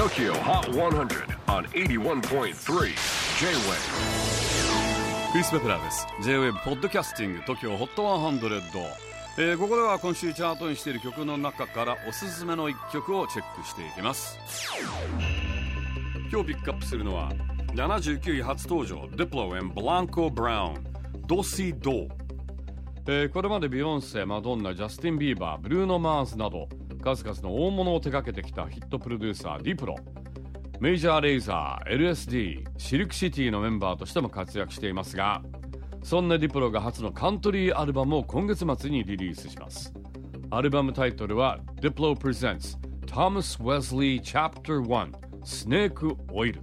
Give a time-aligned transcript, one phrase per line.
[0.00, 2.54] TOKYO HOT 100 on 81.3 J-WAVE.
[5.30, 6.06] クリス・ベプラーです。
[6.22, 8.82] J-WAVE ポッドキャスティング TOKYO HOT 100、
[9.36, 14.38] えー、ここでは今週チャートにしている曲の中からおすすめの一曲をチェックしていきます。
[16.32, 17.30] 今日ピックアップするのは
[17.74, 20.80] 79位初登場 Diplo and Blanco Brown
[21.26, 22.08] ドシド
[23.06, 26.68] えー、これまでビヨンセ、マドンナ、ジャスティン・ビーバー、ブルーノ・マーズなど
[27.00, 29.96] 数々の大物を手掛けてきたヒットプロデューサーディプロ。
[30.80, 35.42] メジャーレイザー LSD シルクシティのメンバーとしても活躍していますが
[36.02, 39.92] そんなディプロが初のカントリーアルバムを今月末にリリースします。
[40.50, 45.10] アルバムタイトルは Diplo Presents Thomas Wesley Chapter 1
[45.44, 46.58] Snake Oil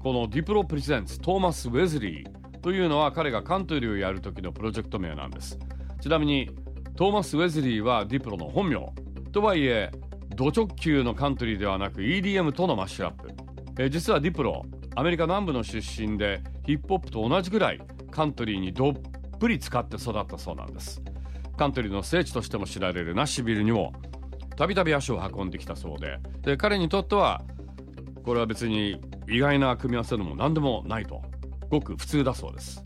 [0.00, 5.58] このディプロ presents トーマス・ウェズリーというのは彼がカントリーをやる時のプロジェクト名なんです。
[6.00, 6.50] ちなみに
[6.96, 8.76] トーマス・ウェズリーはディプロの本名。
[9.30, 9.90] とはいえ
[10.34, 13.30] ド直球のカントリーではなく EDM とのマッシュアップ、
[13.78, 14.64] え、実はディプロ
[14.96, 18.94] アメリカ南部の出身でヒップホップと同じぐらいカントリーにどっ
[19.38, 21.02] ぷり浸かって育ったそうなんです。
[21.56, 23.92] カントリーの聖地としても知られるナッシュビルにも
[24.56, 26.18] たびたび足を運んできたそうで。
[26.42, 27.42] で彼にとっては
[28.24, 31.22] これは別に意外な組み合わせでも何でもないと。
[31.70, 32.84] ごく普通だそうです。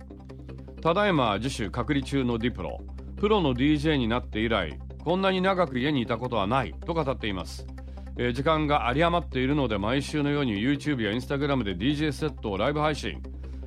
[0.83, 2.81] ただいま自主隔離中のディプロ
[3.17, 7.67] プロの DJ になって以来こんなに長く家にいたことはないと語っています、
[8.17, 13.23] えー、時間が有り余っているので毎週のように YouTube や Instagram で DJ セットをライブ配信。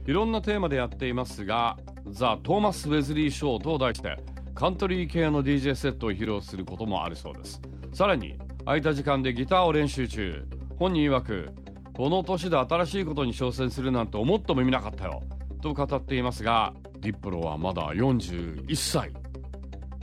[0.07, 1.77] いろんなテーマでやっていますが
[2.09, 4.17] ザ・トーマス・ウェズリー・ショーと題して
[4.55, 7.61] カントリー系の DJ セットを披露することもあるそうです。
[7.93, 10.43] さらに空いた時間でギターを練習中。
[10.79, 11.49] 本人曰く
[11.93, 15.21] この年で新しいことに挑戦するなんて思ってもみなかったよ。
[15.61, 19.11] と語っていますがディップロはまだ41歳。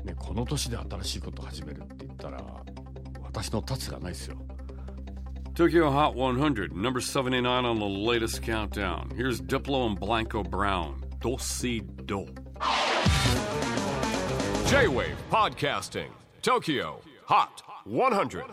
[0.05, 2.43] ね、この年で新しいことを始めるって言ったら
[3.23, 4.37] 私の立つがないですよ
[5.55, 9.09] Tokyo Hot 100, number 79 on the latest countdown.
[9.17, 11.01] Here's Diplo and Blanco Brown.
[11.21, 12.27] Do si do.
[14.67, 16.11] J-Wave Podcasting.
[16.43, 18.45] Tokyo Hot 100.